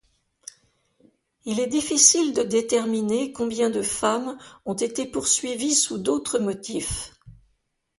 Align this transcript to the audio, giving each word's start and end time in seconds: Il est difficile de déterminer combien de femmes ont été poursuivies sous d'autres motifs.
Il 1.45 1.59
est 1.59 1.67
difficile 1.67 2.33
de 2.33 2.41
déterminer 2.41 3.31
combien 3.31 3.69
de 3.69 3.83
femmes 3.83 4.35
ont 4.65 4.73
été 4.73 5.05
poursuivies 5.05 5.75
sous 5.75 5.99
d'autres 5.99 6.39
motifs. 6.39 7.13